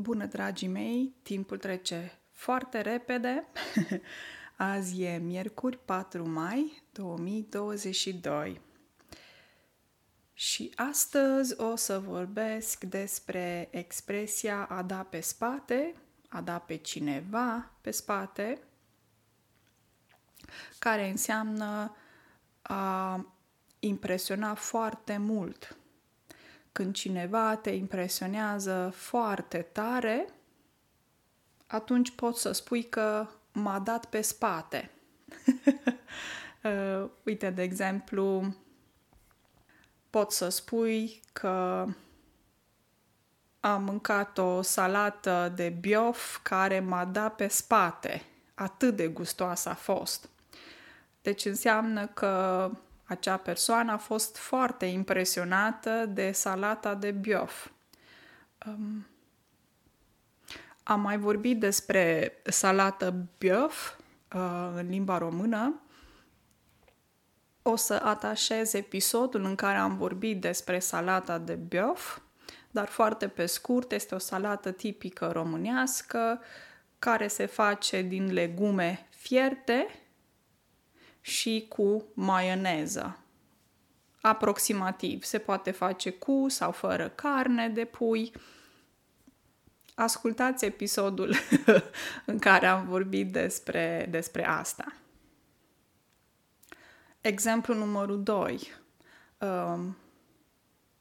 Bună, 0.00 0.26
dragii 0.26 0.68
mei! 0.68 1.14
Timpul 1.22 1.58
trece 1.58 2.18
foarte 2.32 2.80
repede. 2.80 3.46
Azi 4.56 5.02
e 5.02 5.16
miercuri 5.16 5.78
4 5.84 6.28
mai 6.28 6.82
2022. 6.92 8.60
Și 10.32 10.72
astăzi 10.76 11.60
o 11.60 11.76
să 11.76 11.98
vorbesc 11.98 12.84
despre 12.84 13.68
expresia 13.70 14.64
a 14.64 14.82
da 14.82 15.02
pe 15.02 15.20
spate, 15.20 15.94
a 16.28 16.40
da 16.40 16.58
pe 16.58 16.76
cineva 16.76 17.70
pe 17.80 17.90
spate, 17.90 18.58
care 20.78 21.08
înseamnă 21.08 21.96
a 22.62 23.26
impresiona 23.78 24.54
foarte 24.54 25.16
mult 25.16 25.76
când 26.78 26.94
cineva 26.94 27.56
te 27.56 27.70
impresionează 27.70 28.92
foarte 28.94 29.58
tare, 29.58 30.26
atunci 31.66 32.10
poți 32.10 32.40
să 32.40 32.52
spui 32.52 32.88
că 32.88 33.26
m-a 33.52 33.78
dat 33.78 34.04
pe 34.04 34.20
spate. 34.20 34.90
uh, 36.64 37.08
uite, 37.24 37.50
de 37.50 37.62
exemplu, 37.62 38.54
poți 40.10 40.36
să 40.36 40.48
spui 40.48 41.20
că 41.32 41.86
am 43.60 43.82
mâncat 43.82 44.38
o 44.38 44.62
salată 44.62 45.52
de 45.54 45.68
biof 45.68 46.38
care 46.42 46.80
m-a 46.80 47.04
dat 47.04 47.34
pe 47.34 47.48
spate. 47.48 48.22
Atât 48.54 48.96
de 48.96 49.08
gustoasă 49.08 49.68
a 49.68 49.74
fost. 49.74 50.28
Deci 51.22 51.44
înseamnă 51.44 52.06
că 52.06 52.70
acea 53.08 53.36
persoană 53.36 53.92
a 53.92 53.96
fost 53.96 54.36
foarte 54.36 54.86
impresionată 54.86 56.06
de 56.06 56.32
salata 56.32 56.94
de 56.94 57.10
biof. 57.10 57.68
Um, 58.66 59.06
am 60.82 61.00
mai 61.00 61.18
vorbit 61.18 61.60
despre 61.60 62.32
salată 62.44 63.14
biof 63.38 63.94
uh, 64.34 64.72
în 64.74 64.88
limba 64.88 65.18
română. 65.18 65.80
O 67.62 67.76
să 67.76 68.00
atașez 68.04 68.72
episodul 68.72 69.44
în 69.44 69.54
care 69.54 69.78
am 69.78 69.96
vorbit 69.96 70.40
despre 70.40 70.78
salata 70.78 71.38
de 71.38 71.54
biof, 71.54 72.18
dar 72.70 72.86
foarte 72.86 73.28
pe 73.28 73.46
scurt, 73.46 73.92
este 73.92 74.14
o 74.14 74.18
salată 74.18 74.70
tipică 74.70 75.30
românească 75.32 76.40
care 76.98 77.28
se 77.28 77.46
face 77.46 78.02
din 78.02 78.32
legume 78.32 79.06
fierte 79.10 79.86
și 81.28 81.66
cu 81.68 82.04
maioneză. 82.14 83.18
Aproximativ. 84.20 85.24
Se 85.24 85.38
poate 85.38 85.70
face 85.70 86.10
cu 86.10 86.46
sau 86.48 86.72
fără 86.72 87.08
carne 87.08 87.68
de 87.68 87.84
pui. 87.84 88.32
Ascultați 89.94 90.64
episodul 90.64 91.34
în 92.26 92.38
care 92.38 92.66
am 92.66 92.86
vorbit 92.86 93.32
despre, 93.32 94.06
despre 94.10 94.46
asta. 94.46 94.92
Exemplu 97.20 97.74
numărul 97.74 98.22
2. 98.22 98.72
Um, 99.38 99.96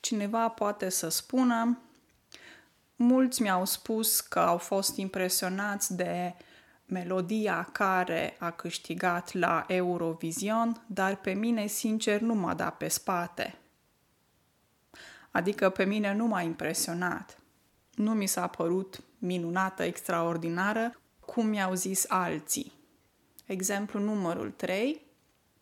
cineva 0.00 0.48
poate 0.48 0.88
să 0.88 1.08
spună 1.08 1.78
Mulți 2.96 3.42
mi-au 3.42 3.64
spus 3.64 4.20
că 4.20 4.38
au 4.38 4.58
fost 4.58 4.96
impresionați 4.96 5.96
de 5.96 6.34
melodia 6.86 7.68
care 7.72 8.36
a 8.38 8.50
câștigat 8.50 9.32
la 9.32 9.64
Eurovision, 9.68 10.82
dar 10.86 11.16
pe 11.16 11.32
mine, 11.32 11.66
sincer, 11.66 12.20
nu 12.20 12.34
m-a 12.34 12.54
dat 12.54 12.76
pe 12.76 12.88
spate. 12.88 13.58
Adică 15.30 15.70
pe 15.70 15.84
mine 15.84 16.14
nu 16.14 16.26
m-a 16.26 16.40
impresionat. 16.40 17.38
Nu 17.94 18.12
mi 18.12 18.26
s-a 18.26 18.46
părut 18.46 19.02
minunată, 19.18 19.82
extraordinară, 19.82 21.00
cum 21.20 21.46
mi-au 21.46 21.74
zis 21.74 22.04
alții. 22.08 22.72
Exemplu 23.46 24.00
numărul 24.00 24.50
3. 24.50 25.02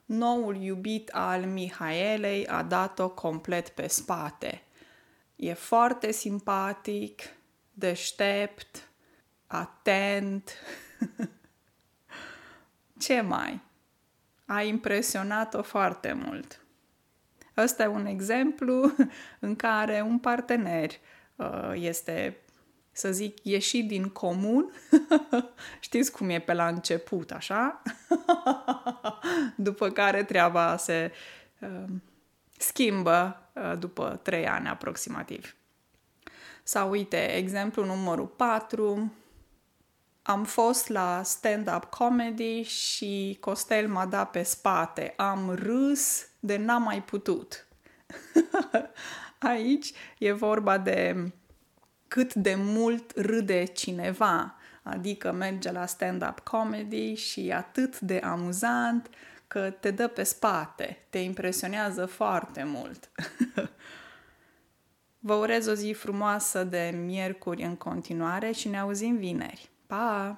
Noul 0.04 0.56
iubit 0.56 1.08
al 1.08 1.44
Mihaelei 1.44 2.46
a 2.46 2.62
dat-o 2.62 3.08
complet 3.08 3.68
pe 3.68 3.86
spate. 3.86 4.62
E 5.36 5.52
foarte 5.52 6.12
simpatic, 6.12 7.22
deștept, 7.72 8.89
atent, 9.50 10.50
Ce 12.98 13.20
mai? 13.20 13.60
A 14.46 14.62
impresionat-o 14.62 15.62
foarte 15.62 16.12
mult. 16.12 16.60
Ăsta 17.56 17.82
e 17.82 17.86
un 17.86 18.06
exemplu 18.06 18.92
în 19.46 19.56
care 19.56 20.00
un 20.00 20.18
partener 20.18 20.90
uh, 21.36 21.72
este, 21.74 22.36
să 22.92 23.12
zic, 23.12 23.44
ieșit 23.44 23.88
din 23.88 24.08
comun. 24.08 24.72
Știți 25.80 26.12
cum 26.12 26.28
e 26.28 26.38
pe 26.38 26.52
la 26.52 26.66
început, 26.66 27.30
așa? 27.30 27.82
după 29.56 29.90
care 29.90 30.24
treaba 30.24 30.76
se 30.76 31.12
uh, 31.60 31.84
schimbă 32.58 33.50
uh, 33.52 33.78
după 33.78 34.20
trei 34.22 34.48
ani 34.48 34.68
aproximativ. 34.68 35.54
Sau 36.62 36.90
uite, 36.90 37.34
exemplu 37.36 37.84
numărul 37.84 38.26
4, 38.26 39.12
am 40.30 40.44
fost 40.44 40.88
la 40.88 41.22
stand-up 41.22 41.84
comedy 41.84 42.62
și 42.62 43.36
Costel 43.40 43.88
m-a 43.88 44.06
dat 44.06 44.30
pe 44.30 44.42
spate. 44.42 45.14
Am 45.16 45.50
râs 45.54 46.28
de 46.40 46.56
n-am 46.56 46.82
mai 46.82 47.02
putut. 47.02 47.66
Aici 49.38 49.92
e 50.18 50.32
vorba 50.32 50.78
de 50.78 51.32
cât 52.08 52.34
de 52.34 52.54
mult 52.54 53.12
râde 53.16 53.64
cineva, 53.64 54.56
adică 54.82 55.32
merge 55.32 55.72
la 55.72 55.86
stand-up 55.86 56.38
comedy 56.38 57.14
și 57.14 57.46
e 57.46 57.54
atât 57.54 58.00
de 58.00 58.16
amuzant 58.16 59.10
că 59.46 59.70
te 59.70 59.90
dă 59.90 60.08
pe 60.08 60.22
spate, 60.22 61.06
te 61.08 61.18
impresionează 61.18 62.06
foarte 62.06 62.64
mult. 62.64 63.10
Vă 65.18 65.34
urez 65.34 65.66
o 65.66 65.74
zi 65.74 65.92
frumoasă 65.92 66.64
de 66.64 66.92
miercuri 67.04 67.62
în 67.62 67.76
continuare 67.76 68.52
și 68.52 68.68
ne 68.68 68.78
auzim 68.78 69.16
vineri. 69.16 69.70
Bye. 69.90 70.36